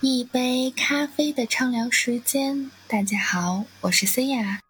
[0.00, 4.60] 一杯咖啡的畅聊时间，大家好，我是思雅。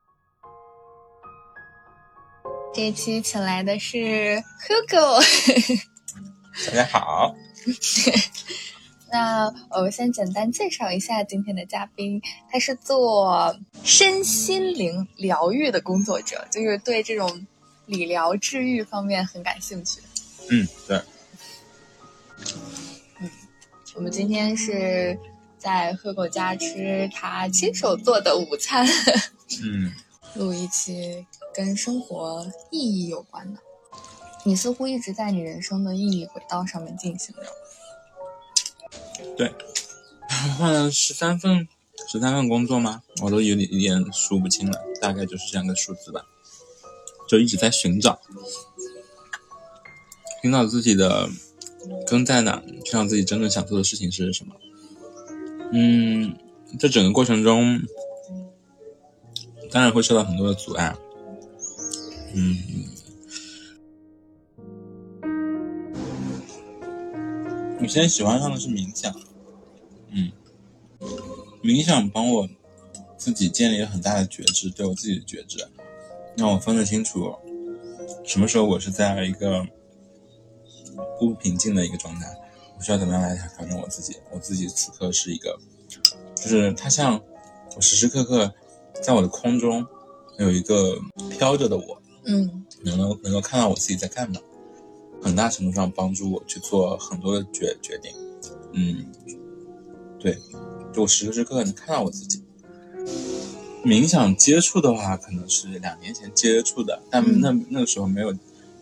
[2.74, 5.22] 这一期请来的是 Hugo，
[6.68, 7.34] 大家好。
[9.12, 13.54] 那我先简单介绍一下今天的嘉宾，他是做
[13.84, 17.46] 身心灵疗愈的工作者，就是对这种
[17.84, 20.00] 理疗治愈方面很感兴趣。
[20.50, 21.02] 嗯，对。
[23.98, 25.18] 我们今天是
[25.58, 28.86] 在喝狗家吃他亲手做的午餐，
[29.64, 29.92] 嗯，
[30.38, 33.58] 录一期跟生活意义有关的。
[34.44, 37.42] 你似乎一直在你人生的意义轨道上面进行着。
[39.36, 39.52] 对，
[40.56, 41.66] 换了十三份，
[42.06, 43.02] 十三份工作吗？
[43.20, 46.24] 我都有点有点数不清了，大概就是这样的数字吧。
[47.28, 48.20] 就一直在寻找，
[50.40, 51.28] 寻找自己的。
[52.06, 52.62] 根在哪？
[52.90, 54.54] 知道自己真正想做的事情是什么？
[55.72, 56.34] 嗯，
[56.78, 57.82] 在整个过程中，
[59.70, 60.96] 当然会受到很多的阻碍。
[62.34, 62.56] 嗯，
[67.78, 69.14] 我现在喜欢上的是冥想。
[70.10, 70.32] 嗯，
[71.62, 72.48] 冥想帮我
[73.18, 75.62] 自己建立了很大的觉知，对我自己的觉知，
[76.38, 77.34] 让我分得清楚
[78.24, 79.66] 什么时候我是在一个。
[81.16, 82.26] 不平静的一个状态，
[82.78, 84.16] 我需要怎么样来调整我自己？
[84.30, 85.58] 我自己此刻是一个，
[86.36, 87.20] 就是它像
[87.74, 88.54] 我时时刻刻
[89.02, 89.84] 在我的空中
[90.38, 90.96] 有一个
[91.28, 94.40] 飘着的我，嗯，能够能够看到我自己在干嘛，
[95.20, 98.12] 很大程度上帮助我去做很多的决决定，
[98.72, 99.06] 嗯，
[100.20, 100.38] 对，
[100.92, 102.44] 就我时时刻刻能看到我自己。
[103.84, 108.32] 冥想接触的话，可能是两年前接触的，但那那个时候没有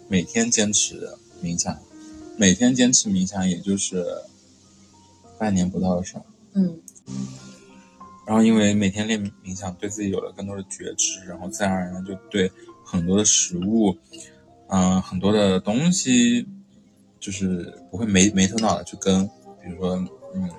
[0.08, 1.08] 每天坚持
[1.42, 1.78] 冥想。
[2.38, 4.04] 每天坚持冥想，也就是
[5.38, 6.22] 半年不到的事儿。
[6.54, 6.78] 嗯。
[8.26, 12.50] 然后，因为每天练冥想，对自己有了更多的觉知，然后自然而然就对
[12.84, 13.96] 很多的食物，
[14.68, 16.46] 嗯，很多的东西，
[17.20, 19.24] 就是不会没没头脑的去跟，
[19.62, 19.94] 比如说，
[20.34, 20.50] 嗯，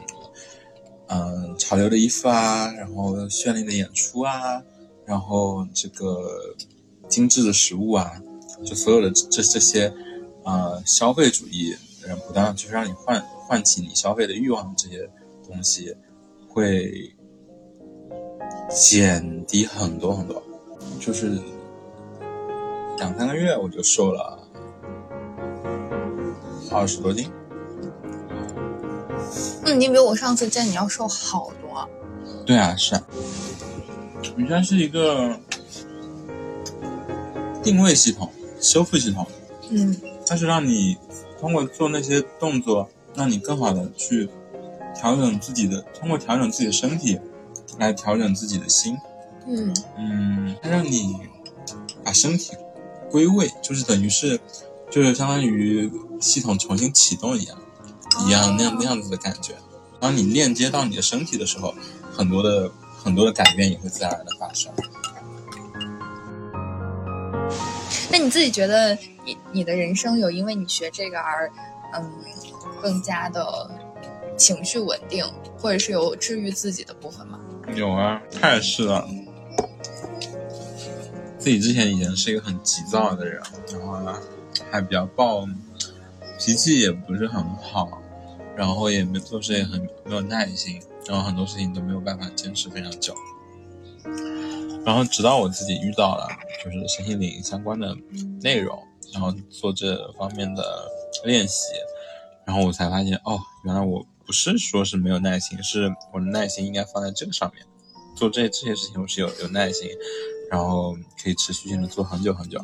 [1.10, 4.64] 嗯，潮流的衣服啊，然后绚丽的演出啊，
[5.06, 6.56] 然后这个
[7.10, 8.12] 精致的食物啊，
[8.66, 9.94] 就所有的这这些。
[10.47, 15.09] 呃，消费主义人不断就是让你唤唤起你消费的欲望，这些
[15.46, 15.94] 东西
[16.47, 17.13] 会
[18.69, 20.41] 减低很多很多。
[21.02, 21.38] 就是
[22.97, 24.41] 两三个月我就瘦了
[26.72, 27.30] 二十多斤。
[29.66, 31.90] 嗯，你比我上次见你要瘦好多。
[32.46, 33.03] 对啊，是啊。
[34.38, 35.38] 瑜伽是一个
[37.62, 38.31] 定位系统、
[38.62, 39.28] 修复系统。
[39.69, 39.94] 嗯。
[40.28, 40.98] 它是让你
[41.40, 44.30] 通过做那些动作，让你更好的去
[44.96, 47.20] 调整自己的，通过调整自己的身体
[47.78, 48.98] 来调整自己的心。
[49.48, 51.16] 嗯嗯，它让你
[52.04, 52.54] 把身体
[53.10, 54.40] 归位，就是等于是，
[54.92, 55.90] 就是相当于
[56.20, 57.58] 系统重新启动一样，
[58.26, 59.54] 一样那样那样子的感觉。
[60.00, 61.74] 当你链接到你的身体的时候，
[62.12, 62.70] 很多的
[63.04, 64.72] 很多的改变也会自然而然的发生。
[68.09, 68.97] 那你自己觉得？
[69.28, 71.51] 你你的人生有因为你学这个而，
[71.94, 72.09] 嗯，
[72.81, 73.69] 更加的
[74.38, 75.25] 情绪稳定，
[75.57, 77.38] 或者是有治愈自己的部分吗？
[77.75, 79.06] 有啊，太是了。
[81.38, 83.41] 自己之前以前是一个很急躁的人，
[83.73, 84.18] 然后呢
[84.72, 85.45] 还比较暴，
[86.39, 88.01] 脾气也不是很好，
[88.56, 93.13] 然后也没做事也很没有耐心，然后很多事情都没有办法坚持非常久。
[94.88, 96.30] 然后直到我自己遇到了
[96.64, 97.94] 就是身心灵相关的
[98.42, 98.81] 内容。
[99.14, 100.64] 然后做这方面的
[101.24, 101.72] 练习，
[102.46, 107.66] 然后我才发现，哦，原来我不是说是没有耐心，是我的耐心应该放在这个上面。
[108.18, 109.90] 做这这些事情，我是有有耐心，
[110.52, 110.94] 然后
[111.24, 112.59] 可以持续性的做很久很久。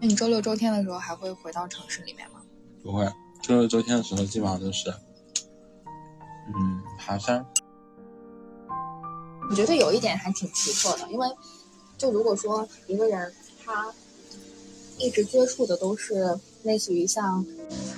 [0.00, 2.40] 那你周六周天的时候还会回到城市里面吗？
[2.84, 3.04] 不会，
[3.42, 4.90] 周六周天的时候基本上都是，
[6.54, 7.44] 嗯，爬山。
[9.50, 11.26] 我觉得有一点还挺奇特的，因为。
[11.98, 13.32] 就如果说一个人
[13.64, 13.94] 他
[14.98, 17.46] 一直接触的都是类似于像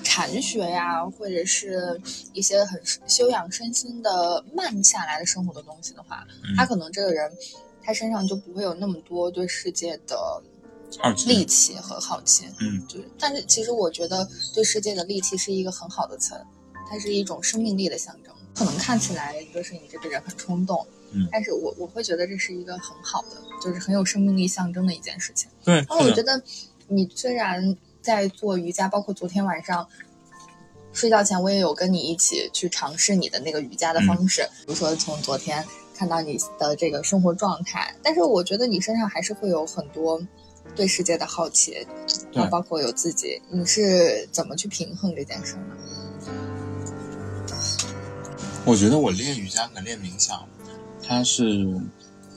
[0.03, 1.99] 禅学呀，或者是
[2.35, 6.23] 一些很修养身心的慢下来的生活的东西的话，
[6.55, 7.33] 他可能这个人
[7.83, 10.43] 他身上就不会有那么多对世界的
[10.91, 12.45] 戾气和好奇。
[12.61, 13.03] 嗯，对。
[13.19, 16.35] 但是其实我觉得对世界的戾气是一个很好的词，
[16.91, 18.35] 它是一种生命力的象征。
[18.55, 20.87] 可能看起来就是你这个人很冲动。
[21.31, 25.49] 但是我我会觉得这是一个很好的，就是很有生命力象征的一件事情。
[25.65, 25.77] 对。
[25.77, 26.43] 然后我觉得，
[26.89, 29.89] 你虽然在做瑜伽，包括昨天晚上，
[30.93, 35.65] 睡觉前我也有跟你一起去尝试你的那个瑜伽的方式，比如说从昨天
[35.97, 40.21] 看到你的这个生活状态，但是我觉得你身上还是会有很多
[40.75, 41.87] 对世界的好奇，
[42.33, 45.77] 对包括有自己，你是怎么去平衡这件事呢？
[48.67, 50.49] 我觉得我练瑜伽和练冥想，
[51.07, 51.67] 它是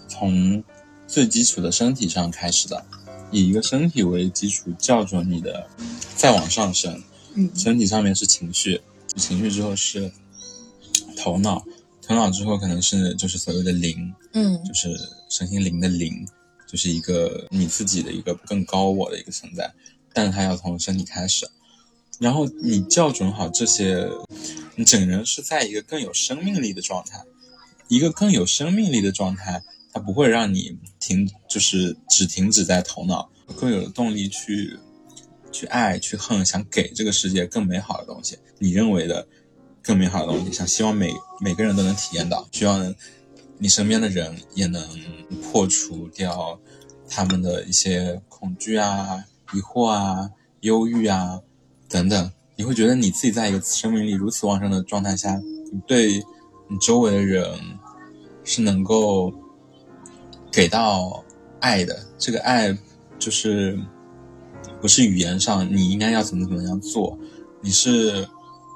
[0.07, 0.63] 从
[1.07, 2.85] 最基础的身体上开始的，
[3.31, 5.67] 以一个身体为基础校准你的，
[6.15, 7.01] 再往上升。
[7.35, 8.81] 嗯身体上面是情绪，
[9.15, 10.11] 情绪之后是
[11.15, 11.63] 头脑，
[12.01, 14.89] 头脑之后可能是就是所谓的灵，嗯就是
[15.29, 16.27] 身心灵的灵，
[16.67, 19.71] 就是一个你自己的一个更高我的一个存在，
[20.13, 21.47] 但是它要从身体开始，
[22.19, 24.09] 然后你校准好这些，
[24.75, 27.23] 你整个人是在一个更有生命力的状态，
[27.87, 29.63] 一个更有生命力的状态，
[29.93, 33.29] 它不会让你停，就是只停止在头脑，
[33.59, 34.77] 更有动力去
[35.51, 39.27] 去爱、去恨，想给这个世界更美好的东西，你认为的
[39.81, 42.93] 更美好的东西，想希望每每个人都能体验到，希望
[43.57, 44.87] 你身边的人也能
[45.41, 46.59] 破除掉
[47.09, 49.23] 他们的一些恐惧啊、
[49.53, 50.29] 疑惑啊、
[50.61, 51.41] 忧郁啊
[51.89, 52.31] 等等。
[52.55, 55.39] 你会觉得你自己在一个生命力如此旺盛的状态下，
[55.71, 56.21] 你对
[56.67, 57.59] 你周围的人
[58.43, 59.33] 是能够
[60.51, 61.23] 给到
[61.59, 62.05] 爱的。
[62.17, 62.77] 这个爱
[63.19, 63.79] 就是
[64.81, 67.17] 不是语言上你应该要怎么怎么样做，
[67.61, 68.27] 你是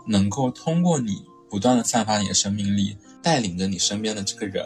[0.07, 4.65] 能够通过你不断的散发你的生命力，带领着你身边的这个人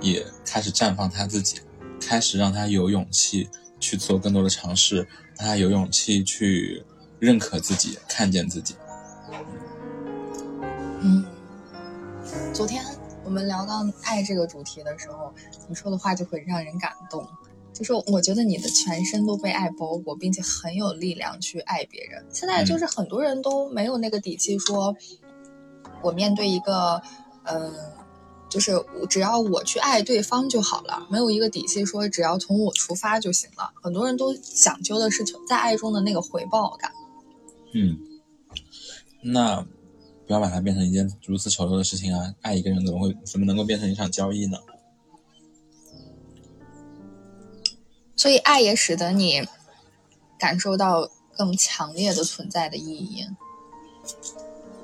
[0.00, 1.60] 也开始绽放他自己，
[2.00, 5.06] 开始让他有勇气去做更多的尝试，
[5.38, 6.82] 让他有勇气去
[7.18, 8.74] 认可自己，看见自己。
[11.00, 11.24] 嗯，
[12.54, 12.84] 昨天
[13.24, 15.34] 我们聊到爱这个主题的时候，
[15.68, 17.26] 你说的话就会让人感动。
[17.72, 22.24] 就是我觉得你的全身都被爱包裹，并且很有力量去爱别人。
[22.32, 24.94] 现在就是很多人都没有那个底气说，
[26.00, 27.02] 我面对一个，
[27.42, 27.74] 嗯、
[28.48, 28.80] 就是
[29.10, 33.72] 只要我去爱对方就好了，没有一个底气说只要从我出发就行了。
[33.82, 36.92] 很多人都讲究的是在爱中的那个回报感。
[37.72, 37.98] 嗯，
[39.20, 39.66] 那
[40.26, 42.34] 不要把它变成一件如此丑陋的事情啊！
[42.42, 44.58] 爱一个人怎么会怎么能够变成一场交易呢？
[48.16, 49.46] 所以爱也使得你
[50.38, 53.26] 感受到更强烈的存在的意义。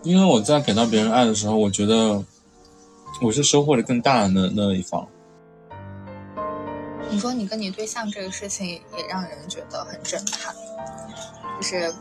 [0.03, 2.25] 因为我在给到别人爱的时候，我觉得
[3.23, 5.09] 我是收获的更大的那那一方。
[7.11, 10.55] 你说你跟你对象这个事情也让人觉得很震撼，
[11.61, 11.93] 就是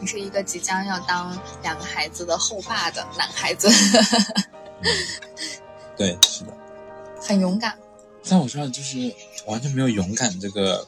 [0.00, 3.68] 你是一个即将要当两个孩子的后爸的男孩子，
[5.96, 6.56] 对，是的，
[7.20, 7.76] 很勇敢。
[8.22, 8.96] 在我这儿就是
[9.46, 10.86] 完全没有勇敢这个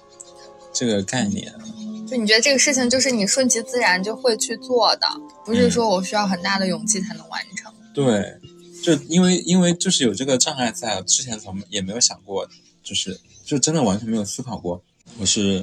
[0.72, 1.52] 这个概念。
[2.06, 5.06] 就你觉得这个事情就是你顺其自然就会去做的，
[5.44, 7.72] 不是说我需要很大的勇气才能完成。
[7.92, 8.40] 对，
[8.82, 12.48] 就因为因为就是有这个障碍在，之前从也没有想过，
[12.82, 14.82] 就是就真的完全没有思考过，
[15.18, 15.62] 我是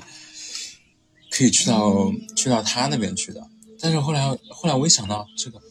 [1.35, 3.45] 可以去到去到他那边去的。
[3.77, 5.61] 但是后来后来我一想到这个，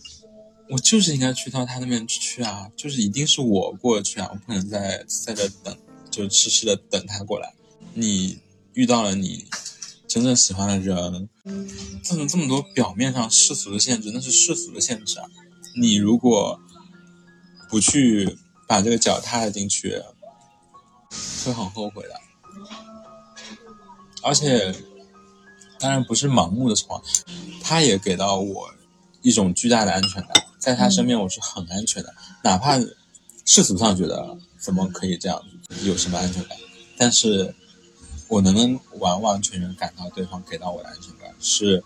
[0.69, 5.75] 我就是应该去到他那边去啊，就是一定是我过去啊，我不可能在在这等，
[6.11, 7.55] 就痴痴的等他过来。
[7.95, 8.39] 你
[8.75, 9.47] 遇到了你
[10.07, 11.29] 真正喜欢的人，
[12.03, 15.27] 这么这么多表面上世俗的限制，那是世俗的限制啊。
[15.81, 16.61] 你如果
[17.71, 18.37] 不去
[18.69, 20.03] 把这个脚踏进去，
[21.45, 22.21] 会很后悔的。
[24.23, 24.75] 而且，
[25.85, 27.03] 当然不是盲目的闯，
[27.61, 28.71] 他也给到我
[29.21, 32.81] 一种巨大的安全感，在他身边我是很安全的，哪怕
[33.45, 35.39] 世俗上觉得怎么可以这样，
[35.83, 36.57] 有什么安全感，
[36.97, 37.55] 但是
[38.29, 41.85] 我能完完全全感到对方给到我的安全感是。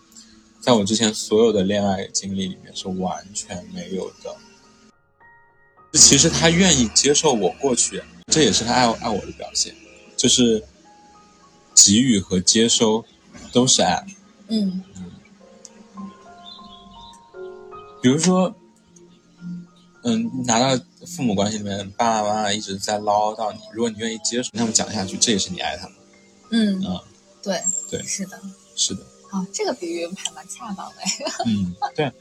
[0.61, 4.37] 在我之前所有的恋爱经历里面是完全没有的。
[5.99, 9.75] 其实他愿意接受我过去，这也是他爱爱我的表现，
[10.17, 10.63] 就是
[11.75, 13.05] 给予和接收
[13.53, 14.05] 都是爱。
[14.49, 14.83] 嗯
[18.01, 18.55] 比如说，
[20.05, 25.97] 嗯，拿到父母关系里面，爸爸妈妈一直在唠叨你，如果你愿意接受，他们讲下去，这也是你爱他们。
[26.51, 27.01] 嗯嗯，
[27.43, 28.41] 对对是的。
[28.77, 29.03] 是的，
[29.33, 30.95] 啊，这个比喻还蛮恰当的。
[31.45, 32.13] 嗯，对。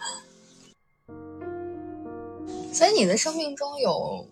[2.73, 4.27] 所以你的生命中有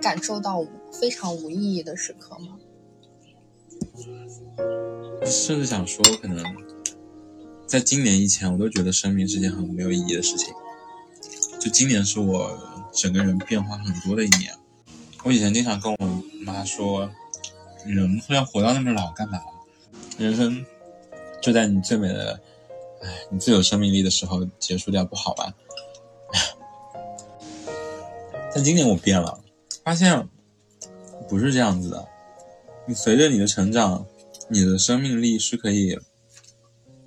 [0.00, 2.56] 感受到非常无意义的时刻吗？
[5.24, 6.44] 甚至想说，可能
[7.66, 10.52] 在今年以前，我都觉得生命是件很没有意义的事情。
[11.60, 12.58] 就今年是我
[12.92, 14.52] 整个人变化很多的一年。
[15.24, 15.96] 我以前经常跟我
[16.44, 17.08] 妈说，
[17.86, 19.40] 人要活到那么老干嘛？
[20.18, 20.64] 人生
[21.40, 22.38] 就在你最美的，
[23.02, 25.54] 哎，你最有生命力的时候结束掉，不好吗？
[28.54, 29.40] 但今年我变了，
[29.82, 30.28] 发现
[31.28, 32.06] 不是这样子的。
[32.86, 34.04] 你随着你的成长，
[34.48, 35.98] 你的生命力是可以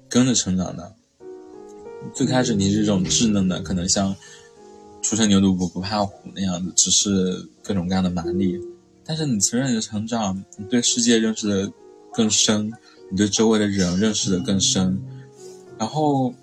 [0.09, 0.95] 跟着成长的。
[2.13, 4.15] 最开始你是这种稚嫩的，可能像
[5.01, 8.59] 初生牛犊不不怕虎那样子，只是各种各样的蛮力。
[9.05, 11.71] 但是你随着你的成长，你对世界认识的
[12.11, 12.71] 更深，
[13.11, 14.99] 你对周围的人认识的更深。
[15.77, 16.33] 然后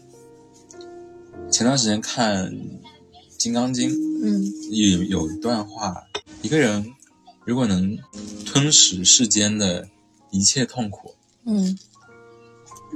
[1.50, 2.53] 前段时间看
[3.37, 3.91] 《金刚经》，
[4.23, 6.03] 嗯有有一段话，
[6.41, 6.87] 一个人
[7.45, 7.99] 如果能
[8.54, 9.84] 吞噬世间的
[10.30, 11.12] 一切痛苦，
[11.44, 11.76] 嗯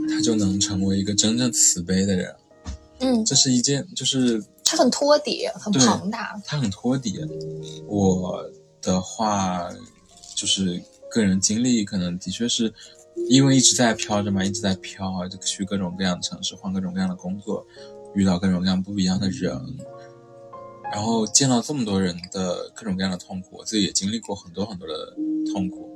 [0.09, 2.33] 他就能成为一个真正慈悲的人。
[3.01, 6.41] 嗯，这是一件，就是他很托底，很庞大。
[6.45, 7.19] 他很托底。
[7.89, 8.49] 我
[8.81, 9.69] 的话，
[10.37, 12.73] 就是个人经历，可能的确是
[13.29, 17.67] 因为一直在飘着嘛，一直在飘啊，就去各种各样的城市，换各种各样的工作，
[18.15, 19.61] 遇到各种各样不一样的人，
[20.93, 25.17] 然后见到这么多人的各种各样的痛苦，我自己也经历过很多很多的
[25.53, 25.89] 痛苦，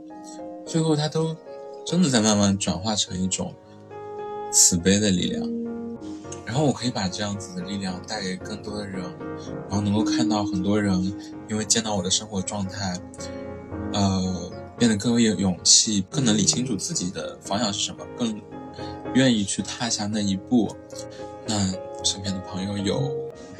[0.66, 1.36] 最后他都
[1.84, 3.54] 真的在慢慢转化成一种
[4.52, 5.48] 慈悲的力量。
[6.44, 9.02] 然后我可以把这样子的力量带给更多的人，
[9.68, 11.02] 然后能够看到很多人
[11.48, 13.00] 因为见到我的生活状态，
[13.94, 18.38] 呃，变得更有勇气，更能理清楚自己的方向是什么，更
[19.14, 20.76] 愿意去踏下那一步。
[21.46, 21.56] 那
[22.04, 23.10] 身边的朋友有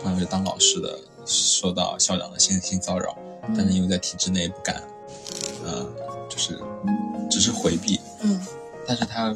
[0.03, 3.17] 朋友是当老师的，受到校长的性性骚扰，
[3.57, 4.83] 但是因为在体制内不敢，
[5.65, 5.87] 呃，
[6.29, 6.59] 就是
[7.31, 8.41] 只是回避，嗯
[8.87, 9.35] 但是他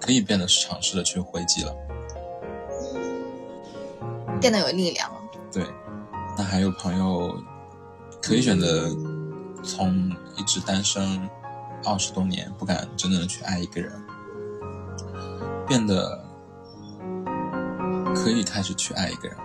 [0.00, 1.74] 可以变得尝试的去回击了。
[4.40, 5.20] 变得有力量了。
[5.52, 5.66] 对，
[6.36, 7.34] 那还有朋友
[8.22, 8.88] 可以选择
[9.62, 11.28] 从一直单身
[11.84, 13.92] 二十多年，不敢真正的去爱一个人，
[15.68, 16.24] 变得
[18.14, 19.36] 可以开始去爱一个人。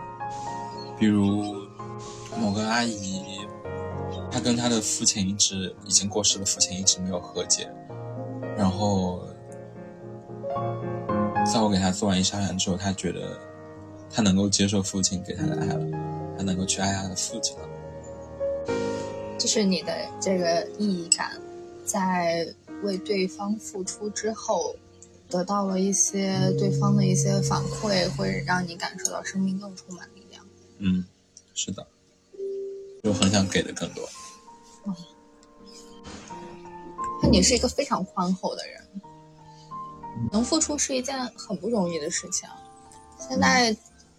[0.97, 1.57] 比如
[2.39, 3.14] 某个阿姨，
[4.35, 7.71] 她跟他的父亲一直已经过世的父亲一直没有和解，
[8.57, 9.25] 然后
[11.49, 13.39] 在我给他做完一沙盘之后，他觉得。
[14.11, 15.85] 他能够接受父亲给他的爱了，
[16.37, 17.67] 他能够去爱他的父亲了。
[19.37, 21.31] 就是你的这个意义感，
[21.85, 22.47] 在
[22.83, 24.75] 为对方付出之后，
[25.29, 30.45] 得到了一些对方的一些反馈，会让你感受到生命更充满力量。
[30.77, 31.03] 嗯，
[31.53, 31.85] 是的，
[33.03, 34.07] 就很想给的更多。
[37.21, 39.01] 那你是一个非常宽厚的人，
[40.31, 42.47] 能付出是一件很不容易的事情。
[43.19, 43.75] 现在。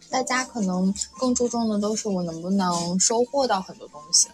[0.08, 4.28] 大家可能更注重的都是我能不能收获到很多东西，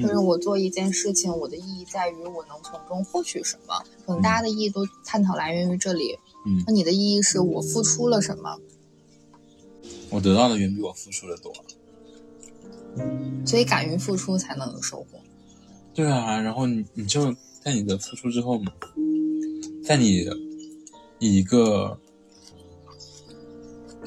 [0.00, 3.74] 就是我做一件事情，我的意义在于我能从中获取什么。
[4.06, 6.16] 可能大家的意义都探讨来源于这里。
[6.46, 8.56] 嗯，那你的意义是我付出了什么？
[10.10, 11.52] 我得到的远比我付出的多。
[13.44, 15.18] 所以敢于付出才能有收获。
[15.96, 17.34] 对啊，然后你你就
[17.64, 18.70] 在你的付出之后嘛，
[19.82, 20.24] 在你
[21.18, 21.98] 以一个。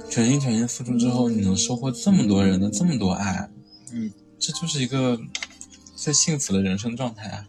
[0.10, 3.48] 全心全意付出之后，你能收获这么多人的这么多爱，
[3.94, 5.20] 嗯这就是一个
[5.96, 7.48] 最幸福的人生状态啊！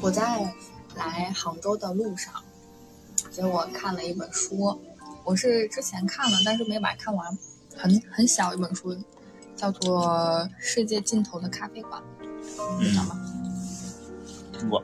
[0.00, 0.54] 我在
[0.94, 2.32] 来杭州的路上，
[3.32, 4.78] 结果看了一本书，
[5.24, 7.36] 我是之前看了，但是没把它看完，
[7.76, 8.96] 很很小一本书，
[9.56, 10.06] 叫做
[10.58, 12.02] 《世界尽头的咖啡馆》，
[12.78, 13.20] 你知道吗？
[14.70, 14.82] 我。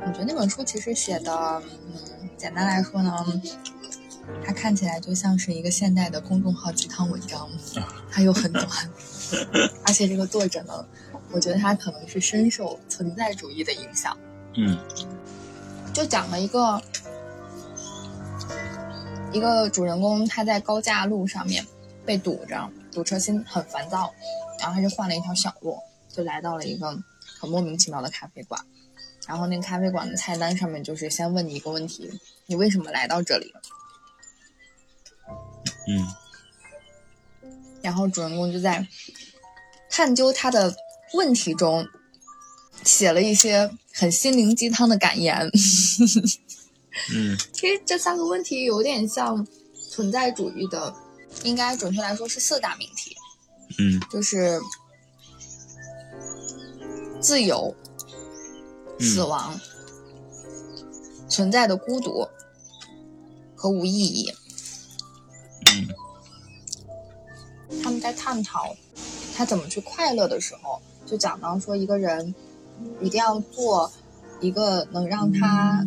[0.00, 3.12] 我觉得那本书其实写的，嗯，简单来说呢，
[4.44, 7.48] 它看起来就像是一个现代的公众号鸡汤文章，
[8.10, 8.66] 它又很短，
[9.84, 10.86] 而且这个作者呢，
[11.32, 14.16] 我觉得他可能是深受存在主义的影响。
[14.54, 14.78] 嗯，
[15.92, 16.80] 就讲了一个
[19.32, 21.66] 一个主人公，他在高架路上面
[22.08, 24.14] 被堵着，堵车心很烦躁，
[24.58, 25.78] 然后他就换了一条小路，
[26.10, 26.98] 就来到了一个
[27.38, 28.58] 很莫名其妙的咖啡馆。
[29.26, 32.10] 然后那个咖啡馆的菜单上面就是先问你一个问题：
[32.46, 33.52] 你为什么来到这里？
[35.86, 36.08] 嗯。
[37.82, 38.88] 然后主人公就在
[39.90, 40.74] 探究他的
[41.12, 41.86] 问题中，
[42.84, 45.36] 写了一些很心灵鸡汤的感言。
[47.12, 47.36] 嗯。
[47.52, 49.46] 其实这三个问题有点像
[49.90, 50.94] 存在主义的，
[51.44, 53.16] 应该准确来说是四大命题。
[53.78, 54.00] 嗯。
[54.10, 54.60] 就是
[57.20, 57.74] 自由。
[59.00, 59.56] 死亡、
[61.28, 62.26] 存在的孤独
[63.54, 64.34] 和无意义。
[65.70, 65.86] 嗯，
[67.80, 68.74] 他们在探讨
[69.36, 72.34] 他怎么去快乐的时候，就讲到说，一个人
[73.00, 73.88] 一定要做
[74.40, 75.86] 一个能让他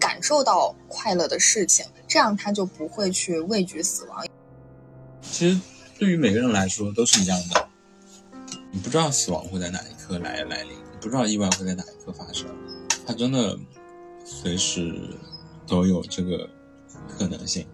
[0.00, 4.26] 感受到快乐的事情，这样他就不会去畏惧死亡。
[5.32, 5.58] 其实
[5.98, 7.68] 对于每个人来说都是一样的。
[8.70, 12.46] 你不知道死亡会在哪一刻来来临，你不知道意外会在哪一刻发生，
[13.06, 13.58] 它真的
[14.26, 14.94] 随时
[15.66, 16.48] 都有这个
[17.08, 17.66] 可能性。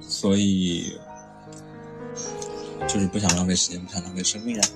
[0.00, 0.98] 所以
[2.88, 4.68] 就是不想浪费时间，不想浪费生命啊。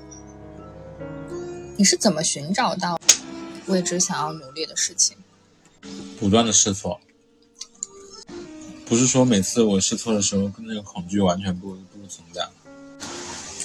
[1.78, 3.00] 你是怎么寻找到
[3.66, 5.16] 为之想要努力的事情？
[6.18, 7.00] 不断的试错，
[8.84, 12.46] 不是说每次我试错的时候跟，那个恐惧完全不不存在，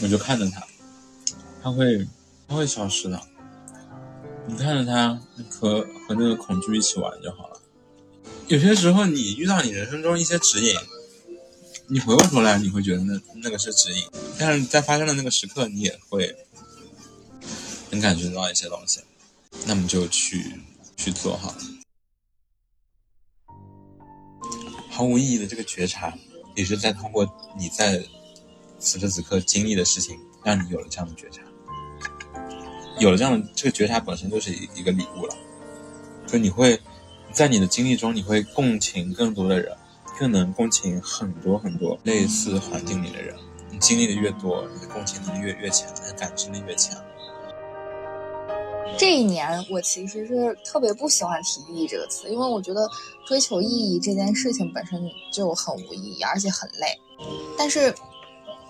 [0.01, 0.65] 我就看着它，
[1.63, 2.07] 它会
[2.47, 3.21] 它会消失的。
[4.47, 7.59] 你看着它和和那个恐惧一起玩就好了。
[8.47, 10.75] 有些时候你遇到你人生中一些指引，
[11.87, 14.03] 你回过头来你会觉得那那个是指引，
[14.37, 16.35] 但是在发生的那个时刻，你也会
[17.89, 19.01] 能感觉到一些东西，
[19.65, 20.61] 那么就去
[20.95, 21.55] 去做好。
[24.91, 26.15] 毫无意义的这个觉察，
[26.55, 28.01] 也是在通过你在
[28.85, 31.41] 此时此刻经历的事情，让你有了这样的觉察。
[32.99, 35.35] 有了这样的这个觉察，本身就是一一个礼物了。
[36.27, 36.79] 就你会
[37.33, 39.75] 在你的经历中，你会共情更多的人，
[40.19, 43.35] 更能共情很多很多类似环境里的人。
[43.71, 46.95] 你经历的越多，你的共情能力越越强，你的感知力越强。
[48.97, 52.87] 这一年，我其实是特别不喜欢提意义这个词，因为我觉得
[53.25, 55.01] 追求意义这件事情本身
[55.33, 56.97] 就很无意义，而且很累。
[57.57, 57.93] 但是，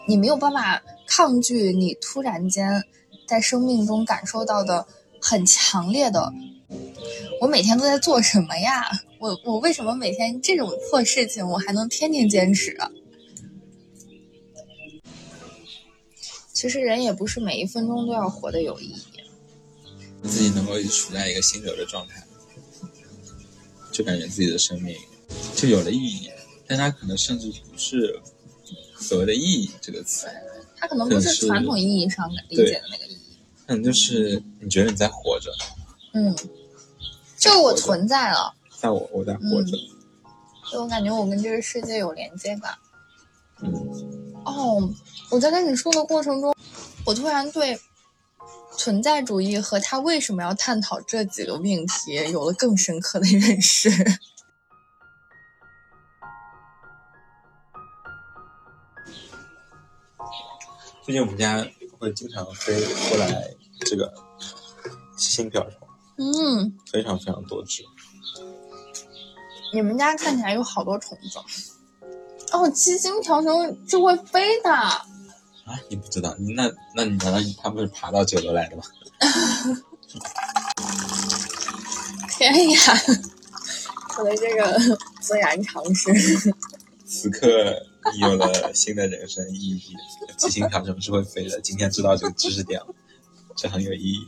[0.08, 2.84] 你没有办法抗拒你突然间
[3.28, 4.88] 在生命中感受到的
[5.20, 6.32] 很强烈的，
[7.42, 8.88] 我每天都在做什么呀？
[9.20, 12.92] 我我为什么每天这种破事情我还能天天坚持啊？
[16.54, 19.04] 其实人也不是每一分钟都要活得有意义。
[20.24, 22.24] 自己能够处在一个心流的状态，
[23.92, 24.96] 就感觉自己的生命
[25.56, 26.29] 就有了意义，
[26.68, 28.20] 但它可能甚至不是
[28.98, 30.27] 所谓的意义这个词，
[30.77, 35.51] 它可能不是传统意义上理解的那个意义，可能就是你觉得你在活着，
[36.14, 36.36] 嗯，
[37.38, 39.77] 就我存在了，在我我在活着，
[40.72, 42.74] 就我感觉我跟这个世界有连接感，
[43.62, 43.72] 嗯，
[44.46, 44.94] 哦，
[45.31, 46.55] 我在跟你说的过程中，
[47.05, 47.79] 我突然对。
[48.77, 53.90] 存在主义和他为什么要探讨这几个命题，有了更深刻的认识。
[61.05, 61.65] 最近我们家
[62.00, 62.74] 会经常飞
[63.09, 63.48] 过来
[63.81, 64.11] 这个
[65.18, 65.87] 七星瓢虫，
[66.18, 67.83] 嗯，非常非常多只。
[69.74, 71.39] 你们家看起来有好多虫子。
[72.51, 74.72] 哦，七星瓢虫是会飞的。
[74.72, 75.03] 啊，
[75.89, 76.35] 你不知道？
[76.39, 78.83] 你那那你难道他们是爬到九楼来的吗？
[82.37, 82.79] 天呀！
[84.18, 86.11] 我的这个自然常识，
[87.05, 87.48] 此刻
[88.20, 89.96] 有了新的人生意义。
[90.37, 92.87] 七星瓢虫是会飞的，今天知道这个知识点了，
[93.55, 94.27] 这很有意义。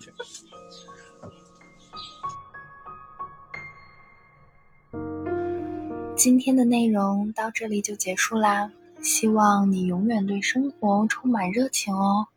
[6.15, 8.71] 今天的内容到这里就结束啦。
[9.03, 12.27] 希望你永远对生活充满热情哦。